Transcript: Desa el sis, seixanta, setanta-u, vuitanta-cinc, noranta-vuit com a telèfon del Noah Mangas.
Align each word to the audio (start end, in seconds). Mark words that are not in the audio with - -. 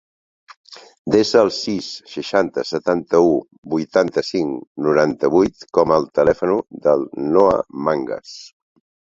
Desa 1.15 1.41
el 1.47 1.51
sis, 1.57 1.89
seixanta, 2.13 2.63
setanta-u, 2.69 3.29
vuitanta-cinc, 3.75 4.65
noranta-vuit 4.87 5.67
com 5.81 5.95
a 5.99 6.01
telèfon 6.23 6.57
del 6.89 7.07
Noah 7.39 7.63
Mangas. 7.91 8.35